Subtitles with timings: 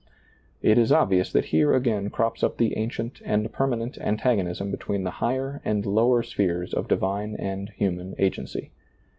[0.63, 5.11] It is obvious that here c^ain crops up the ancient and permanent antagonism between the
[5.21, 8.71] higher and lower spheres of divine and human agency.